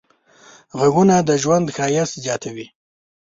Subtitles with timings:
[0.79, 2.67] غږونه د ژوند ښایست زیاتوي.